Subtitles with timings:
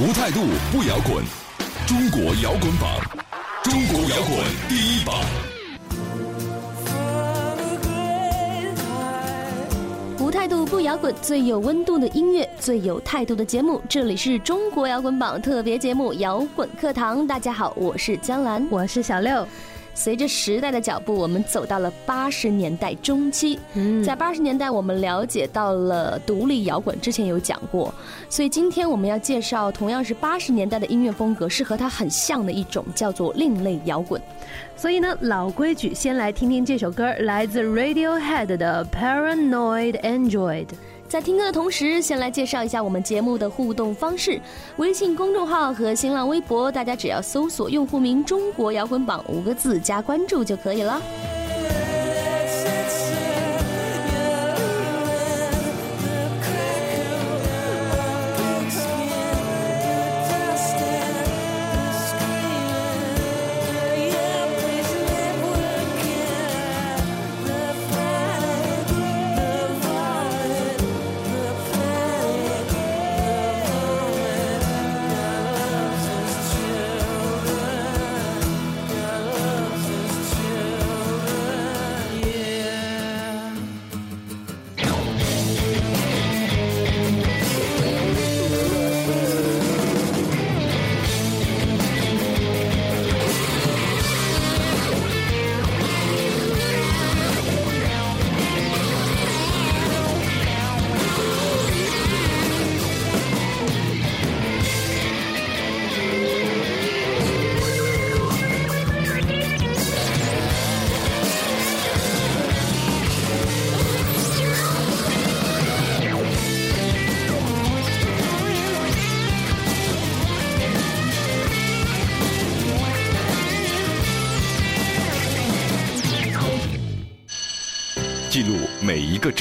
[0.00, 0.40] 无态度
[0.72, 1.22] 不摇滚，
[1.86, 2.98] 中国摇滚榜，
[3.62, 5.14] 中国摇滚第一榜。
[10.18, 13.82] 无态度不摇滚，最有温度的音乐，最有态度的节目。
[13.86, 17.24] 这里是中国摇滚榜特别节目《摇滚课堂》。
[17.26, 19.46] 大家好，我是江兰，我是小六。
[19.94, 23.58] 随着时代的脚步，我们走到了八十年代中期。
[23.74, 27.92] 嗯，在八十年代，我们了解到了独立摇滚，之前有讲过。
[28.28, 34.20] 所以今天我们要介绍同样是八十年代的音乐风格，是和它很像的一种，叫做另类摇滚。
[34.76, 40.66] 所以呢，老规矩，先来听听这首歌，来自 Radiohead 的《Paranoid Android》。
[41.12, 44.40] 在听歌的同时，先来介绍一下我们节目的互动方式：
[44.78, 51.02] 微信公众号和新浪微博，大家只要搜索用户名“中国摇滚榜”五个字加关注就可以了。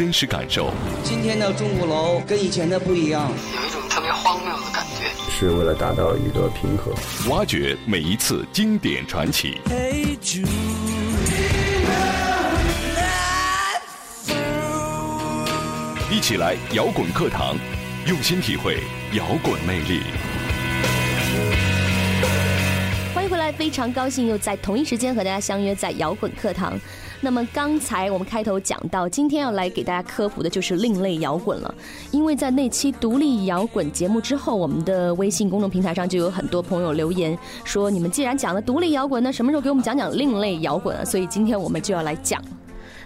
[0.02, 0.72] 真实感受。
[1.04, 5.06] 今天的钟鼓楼跟以前的不一样，有一种特别荒谬的感觉。
[5.30, 6.92] 是为了达到一个平和。
[7.30, 9.62] 挖掘每一次经典传奇。
[16.10, 17.56] 一起来摇滚课堂，
[18.08, 18.80] 用心体会
[19.14, 20.02] 摇滚魅力。
[23.62, 26.74] 非常高兴又在同一时间和大家相约在摇滚课堂。
[27.20, 31.76] 那么刚才我们开头讲到，今天要来给大家科普的就是另类摇滚了。
[32.10, 42.44] 因为在那期独立摇滚节目之后，我们的微信公众平台上就有很多朋友留言说：“你们既然讲了独立摇滚，那什么时候给我们讲讲另类摇滚啊？”所以今天我们就要来讲。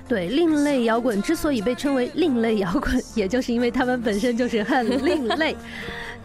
[0.07, 5.53] 对，另类摇滚之所以被称为另类摇滚， 也就是因为他们本身就是很另类。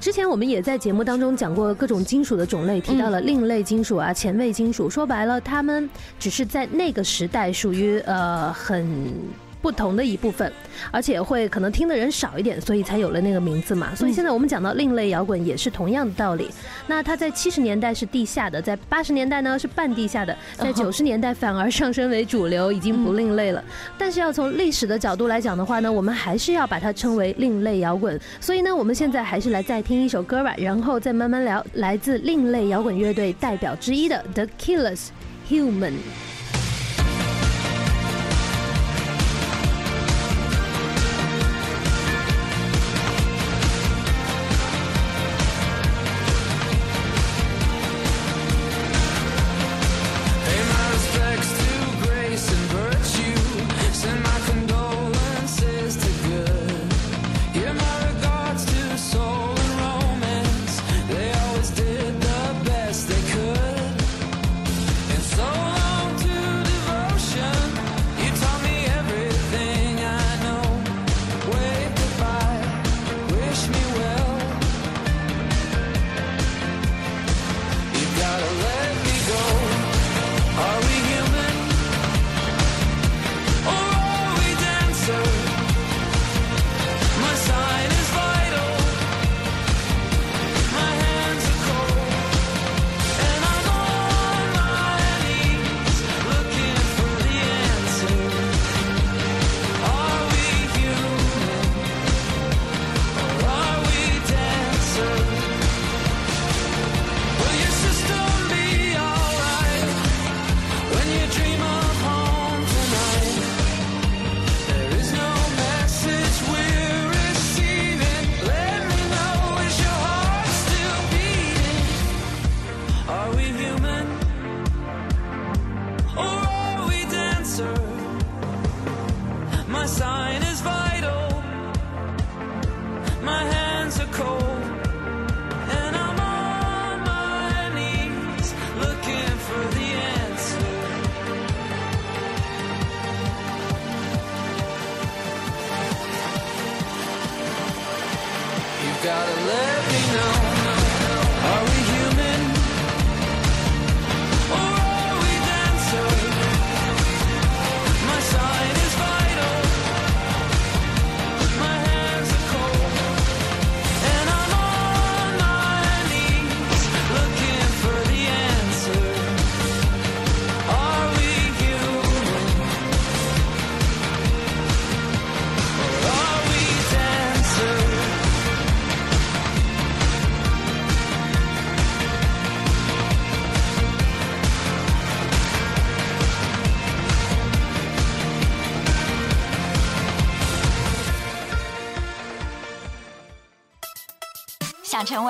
[0.01, 4.89] 之前我们也在节目当中讲过各种金属的种类，提到了另类金属啊、前卫金属。
[4.89, 5.89] 说白了，他们
[6.19, 9.13] 只是在那个时代属于呃很。
[9.61, 10.51] 不同的一部分，
[10.91, 13.95] 而且会可能听的人少一点，所以才有了那个名字嘛。
[13.95, 16.49] 所以现在我们讲到另类摇滚也是同样的道理。
[16.87, 23.63] 那它在七十年代是地下的，在八十年代呢是半地下的， 在九十年代反而上升为主流，已经不另类了。
[23.99, 28.19] 但是要从历史的角度来讲的话呢，我们还是要把它称为另类摇滚。
[28.41, 35.09] 所以呢，我们现在还是来再听一首歌吧，然后再慢慢聊来自另类摇滚乐队代表之一的 The Killers
[35.49, 36.30] Human。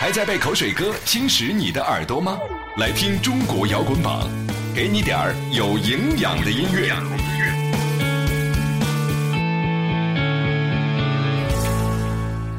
[0.00, 2.38] 还在被口水歌侵蚀你的耳朵吗？
[2.78, 4.26] 来听中国摇滚榜，
[4.74, 6.90] 给你点儿有营养的音乐。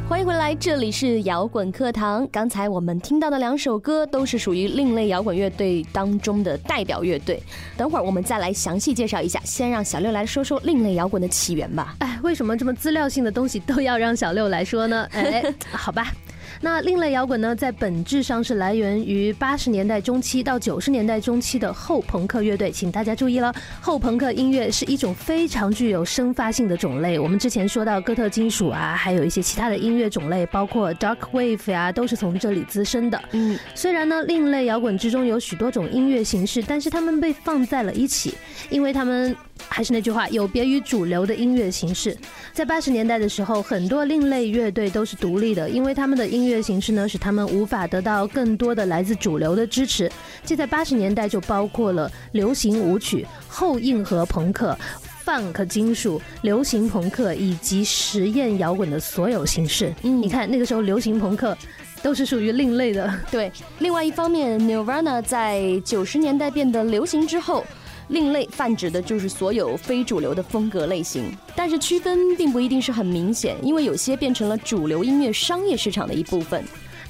[0.08, 2.28] 欢迎回来，这里是摇滚课堂。
[2.32, 7.42] 刚才我们听到的两首歌都是属于另类摇滚乐队当中的代表乐队。
[7.76, 9.42] 等会儿我们再来详细介绍一下。
[9.44, 11.96] 先让小六来说说另类摇滚的起源吧。
[12.02, 15.08] 哎，为什么这么资料性的东西都要让小六来说呢？
[15.14, 16.06] 哎，好吧。
[16.64, 27.18] 那另类摇滚呢，在本质上是来源于八十年代中期到九十年代中期的后朋克乐队，请大家注意了，后朋克音乐是一种非常具有生发性的种类。
[27.18, 33.20] 我们之前说到哥特金属啊，还有一些其他的音乐种类，包括 dark wave 呀、都是从这里滋生的。
[33.32, 38.36] 嗯，虽然呢，另类摇滚之中有许多种音乐形式，但是它们被放在了一起，
[38.70, 39.36] 因为它们
[39.68, 42.16] 还是那句话，有别于主流的音乐形式。
[42.54, 50.12] 在八十年代的时候，很多另类乐队都是独立的，因为他们的音乐形式呢，使他们无法得到更多的来自主流的支持。
[50.44, 54.76] 这在八十年代就包括了流行舞曲、后硬核朋克、
[55.24, 59.94] funk 金属、流行朋克以及实验摇滚的所有形式。
[60.02, 61.56] 嗯，你看那个时候流行朋克。
[62.04, 63.52] 都是属于另类的，对。
[63.78, 67.64] 另外一方面，Nirvana 在九十年代变得流行之后，
[68.12, 71.36] 另类泛指的就是所有非主流的风格类型。
[71.56, 76.64] 但是区分并不一定是很明显，因为有些变成了主流音乐商业市场的一部分。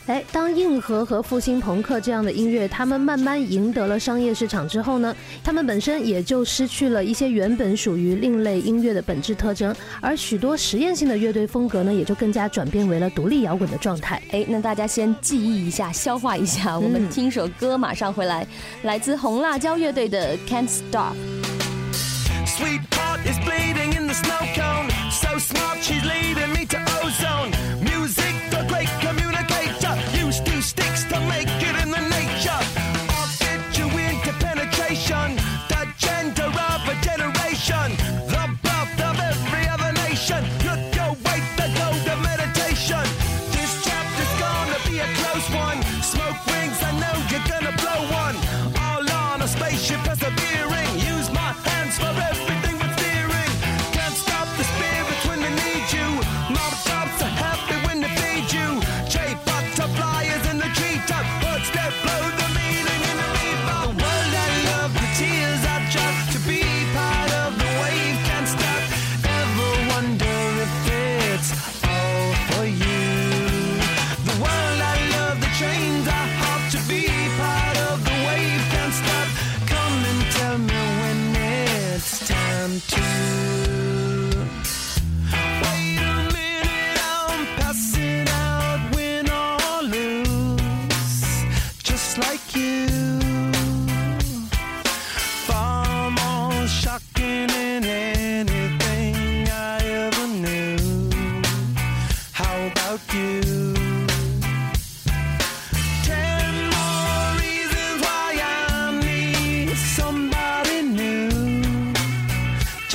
[0.07, 14.21] 哎，当硬核和复兴朋克这样的音乐，他们慢慢赢得了商业市场之后呢，他们本身也就失去了一些原本属于另类音乐的本质特征，而许多实验性的乐队风格呢，也就更加转变为了独立摇滚的状态。
[14.31, 18.45] 哎，那大家先记忆一下，消化一下，我们听首歌，马上回来，
[18.81, 21.13] 来自红辣椒乐队的《Can't Stop》。
[22.47, 24.89] Sweet heart is bleeding in the snow cone.
[25.11, 26.40] So smart, she's leading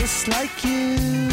[0.07, 1.26] just like you.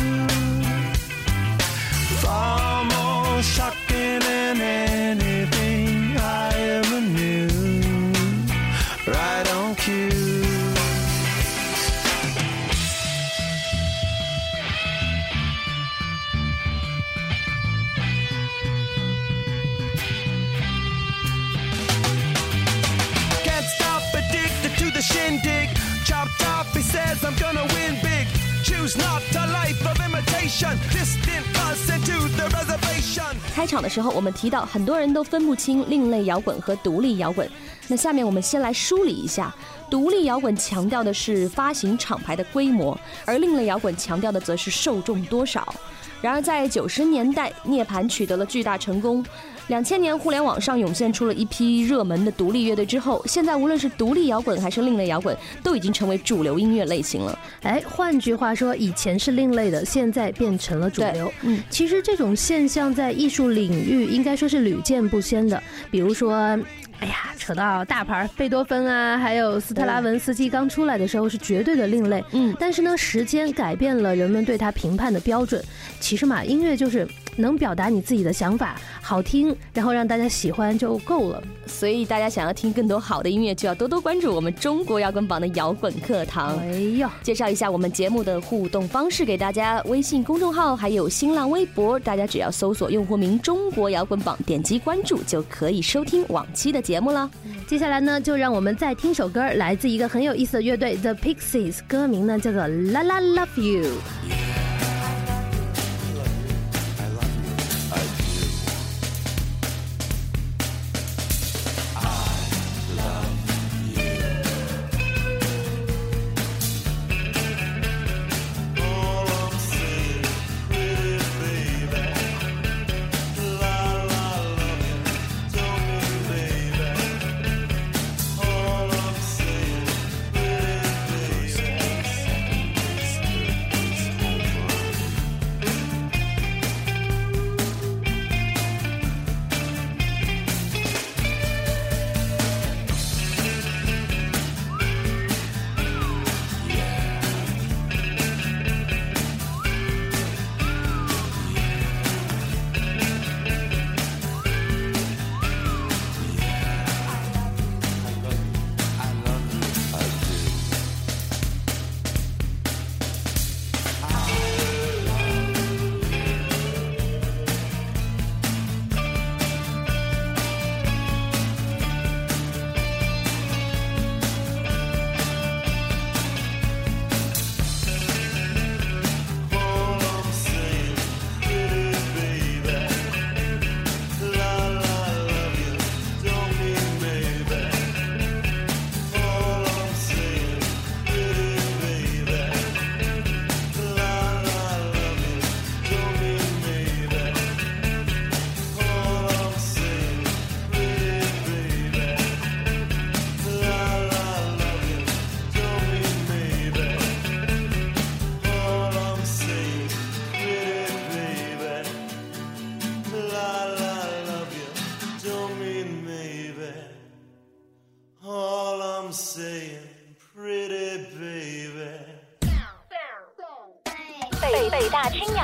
[33.55, 37.50] 开场的时候，我们提到很多人都分不清另类摇滚和独立摇滚。
[37.87, 39.53] 那下面我们先来梳理一下，
[39.89, 45.73] 独立摇滚强调的是发行厂牌的规模，而另类摇滚强调的则是受众多少。
[46.21, 49.25] 然而在九十年代，涅槃取得了巨大成功。
[49.67, 57.37] 两千年，互联网上涌现出了一批热门的独立乐队之后，现在无论是独立摇滚还是另类摇滚，都已经成为主流音乐类型了。
[57.61, 61.31] 哎，换句话说，以前是另类的，现在变成了主流。
[61.43, 65.61] 嗯，其实这种现象在艺术领域应该说是屡见不鲜的。
[65.89, 66.57] 比如说，
[67.03, 72.24] 哎呀，扯到大牌贝多芬啊，还有斯特拉文斯基刚出来的时候是绝对的另类。
[72.31, 75.62] 嗯，但是呢，时间改变了人们对他评判的标准。
[76.00, 81.41] 其实嘛，音乐就是能表达你自己的想法，好听，然后让大家喜欢就够了。
[81.65, 86.57] 所以大家想要听更多好的音乐，就要多多关注我们中国摇滚榜的摇滚课堂。
[86.59, 97.29] 哎呦，介绍一下我们节目的互动方式给大家：微信公众号还有新浪微博，大家只要搜索用户名“中国摇滚榜”，点击关注就可以收听往期的节目了。
[97.65, 102.61] 接下来呢，就让我们再听首歌，来自一个很有意思的乐队 The Pixies，歌名呢叫做
[102.91, 103.89] 《La La Love You》。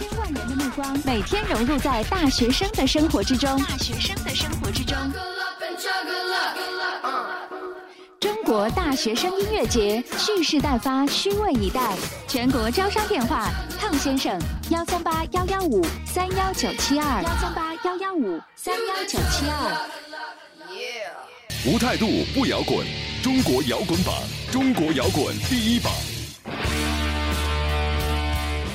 [0.00, 4.96] 千万人的目光，每天融入在大学生的生活之中，大学生的生活之中。
[8.18, 11.94] 中国大学生音乐节蓄势待发，虚位以待。
[12.26, 14.40] 全国招商电话：汤先生，
[14.70, 19.86] 幺三八幺幺五三幺九七二，幺三八幺幺五三幺九七二。
[21.66, 22.86] 无态度不摇滚，
[23.22, 24.14] 中国摇滚榜，
[24.50, 25.92] 中国摇滚第一榜。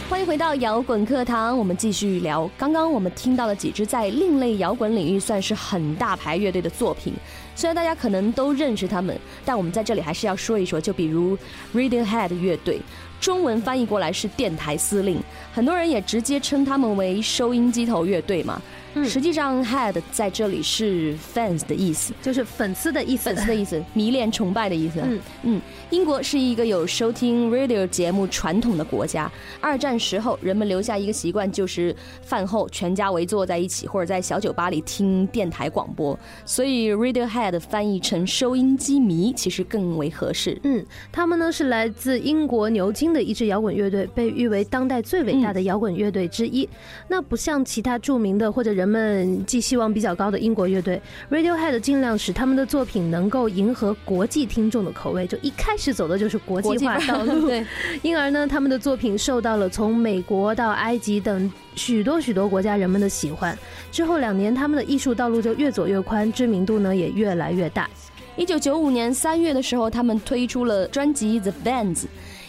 [0.07, 2.47] 欢迎回到摇滚课堂，我们继续聊。
[2.59, 7.11] 刚刚我们听到了几支在另类摇滚领域算是很大牌乐队的作品。
[7.55, 10.79] 虽然大家可能都认识他们，但我们在这里还是要说一说。
[10.79, 11.35] 就比如
[11.73, 12.79] Radiohead 乐队，
[13.19, 15.19] 中文翻译过来是电台司令，
[15.51, 18.61] 很多人也直接称他们为收音机头乐队嘛。
[19.03, 25.01] 实际上，head 在这里是 fans 的意思，就是粉丝的意思，粉丝的意思， 迷恋、崇拜的意思。
[25.03, 29.29] 嗯嗯，英国是一个有收听 radio 节目传统的国家。
[29.59, 36.17] 二战时候，人们留下一个习惯，就是饭后全家围坐在一起，或者在小酒吧里听电台广播。
[36.45, 40.57] 所以 Radiohead 翻译成收音机迷，其实更为合适。
[40.63, 46.67] 嗯，他们呢是来自英国牛津的一支摇滚乐队，被誉为当代最伟大的摇滚乐队之一。
[47.07, 57.47] 那不像其他著名的或者人们寄希望比较高的英国乐队，Radiohead 尽量使他们的作品能够迎合国际听众的口味，就一开始走的就是国际化道路。
[57.47, 57.65] 对，
[58.03, 63.57] 因而呢，他们的作品受到了从美国到埃及等许多许多国家人们的喜欢。
[63.91, 67.89] 之后两年，他们的艺术道路就越走越宽，知名度呢也越来越大。
[68.37, 72.01] 一九九五年三月的时候，他们推出了专辑《The Bands》。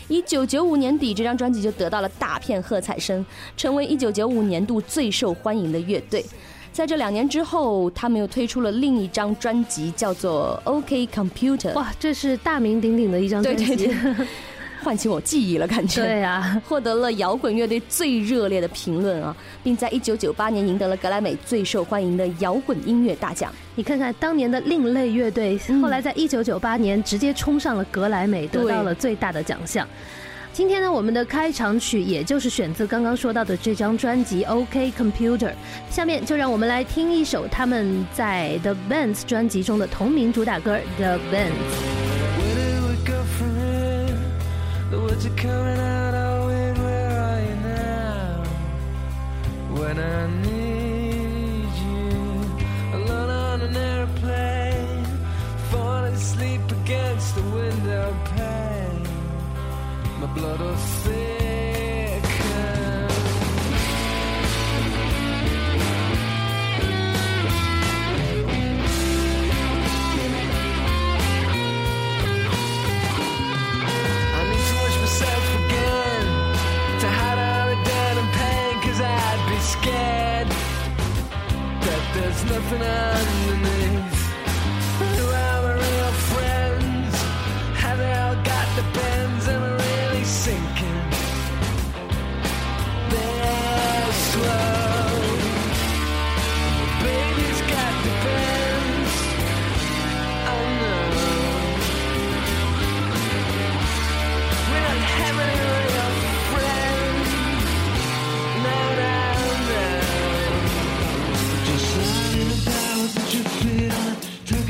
[0.08, 3.24] 一九九五年底，这张专辑就得到了大片喝彩声，
[3.56, 6.24] 成为一九九五年度最受欢迎的乐队。
[6.72, 11.72] 在这两年之后，他们又推出了另一张专辑，叫做《OK Computer》。
[11.74, 13.64] 哇，这是大名鼎鼎的一张专辑。
[13.64, 14.26] 对对对。
[14.82, 23.52] 唤起我记忆了，感觉对啊，获得了摇滚乐队最热烈的评论啊，并在一九九八年赢得了格莱美最受欢迎的摇滚音乐大奖。
[23.74, 29.86] 你看看当年的另类乐队，后来在一九九八年直接冲上了格莱美，得到了最大的奖项。
[30.52, 35.48] 今天呢，我们的开场曲也就是选自刚刚说到的这张专辑《OK Computer》。
[35.90, 42.04] 下面就让我们来听一首他们在 The Bands 专辑中的同名主打歌《The Bands》。
[45.24, 48.44] Are coming out, oh, and where are you now?
[49.80, 55.06] When I need you, alone on an airplane,
[55.70, 59.06] falling asleep against the window pane.
[60.20, 61.55] My blood will thicken.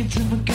[0.08, 0.45] dreaming.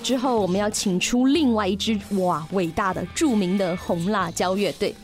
[0.00, 4.94] 之后，我们要请出另外一支哇伟大的、著名的红辣椒乐队，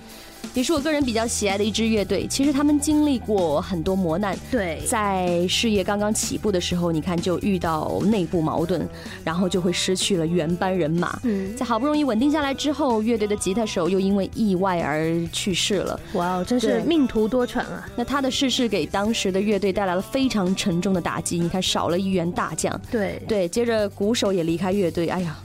[0.56, 2.26] 也是我个人比较喜爱的一支乐队。
[2.26, 8.88] 其实他们经历过很多磨难，对，在事业刚刚起步的时候，你看就遇到内部矛盾，
[9.22, 11.20] 然后就会失去了原班人马。
[11.24, 16.00] 嗯，在好不容易稳定下来之后，乐队的吉他手又因为意外而去世了。
[16.14, 17.86] 哇哦，真是命途多舛啊！
[17.94, 21.38] 那他的逝世给当时的乐队带来了非常沉重的打击。
[21.38, 25.36] 你看，少了一员大将，对对，接着鼓手也离开乐队，哎呀，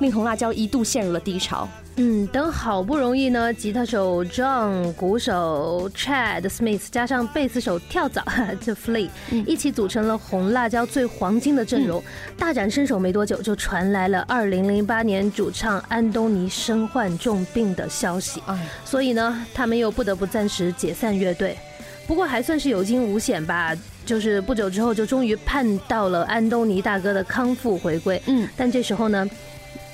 [0.00, 1.68] 令红辣椒一度陷入了低潮。
[2.00, 8.24] 嗯，等好不容易呢，吉他手 John、鼓手 Chad Smith 加上贝斯手跳蚤
[8.64, 9.08] 这 Flea
[9.44, 12.00] 一起组成了红辣椒最黄金的阵容。
[12.38, 18.40] 大展身手没多久，就传来了2008年主唱安东尼身患重病的消息，
[18.84, 21.58] 所以呢，他们又不得不暂时解散乐队。
[22.06, 28.22] 不过还算是有惊无险吧，就是不久之后就终于盼到了安东尼大哥的康复回归。
[28.26, 29.28] 嗯，但这时候呢，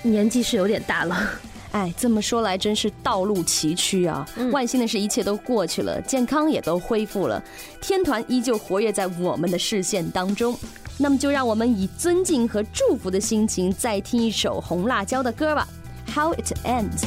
[0.04, 1.30] 年纪是有点大了。
[1.72, 4.24] 哎，这么说来真是道路崎岖啊！
[4.52, 7.42] 万幸的是，一切都过去了，健康也都恢复了，
[7.80, 10.56] 天团依旧活跃在我们的视线当中。
[10.96, 15.66] 那么，就让我们以尊敬和祝福的心情，再听一首红辣椒的歌吧。
[16.14, 17.02] How it ends。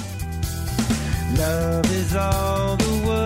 [1.37, 3.16] Love is all the word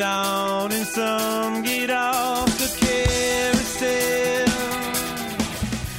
[0.00, 4.48] get on and some get off the carousel.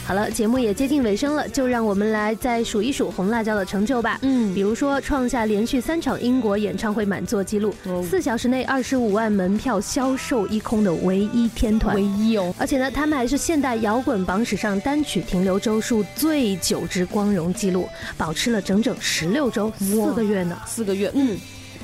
[0.08, 4.20] 好了，节目也接近尾声了，就让我们来再数一数红辣椒的成就吧。
[4.24, 11.96] 嗯比如说创下连续三场英国演唱会满座记录，哦四小时内二十五万门票销售一空的唯一天团。
[11.96, 17.88] 唯一哦，而且呢，他们还是现代摇滚榜史上单曲停留周数最久之光荣纪录，
[18.18, 20.58] 保持了整整十六周，四个月呢。
[20.66, 21.38] 四个月，嗯，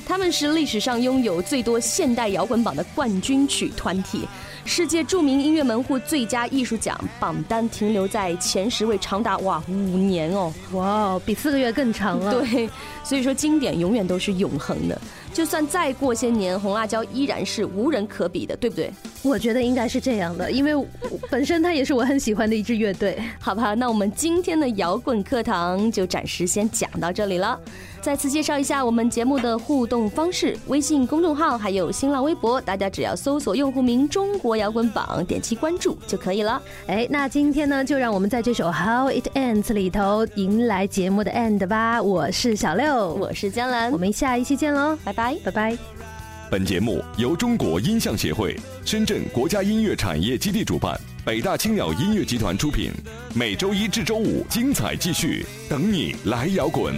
[0.08, 4.26] 他们是历史上拥有最多现代摇滚榜的冠军曲团体，
[4.64, 12.32] 世界著名音乐门户最佳艺术奖榜单停留在前十位长达哇五年哦，哇哦，比四个月更长了。
[12.40, 12.70] 对，
[13.04, 14.98] 所以说经典永远都是永恒的，
[15.34, 18.90] 就算再过些年，红辣椒依然是无人可比的，对不对？
[19.22, 20.72] 我觉得应该是这样的，因为
[21.28, 23.22] 本身它也是我很喜欢的一支乐队。
[23.38, 27.60] 好吧，那我们今天的摇滚课堂就暂时先讲到这里了。
[28.08, 36.58] 再次介绍一下我们节目的互动方式：微信公众号还有新浪微博，大家只要搜索用户名“中国摇滚榜”，点击关注就可以了。
[36.86, 42.02] 哎，那今天呢，就让我们在这首《How It Ends》里头迎来节目的 end 吧。
[42.02, 45.76] 我是小六，我是江兰，我们下一期见喽，拜拜，拜拜。
[46.50, 52.90] 本节目由中国音像协会、深圳国家音乐产业基地主办，北大青鸟音乐集团出品。
[53.34, 56.94] 每周一至周五精彩继续，等你来摇滚。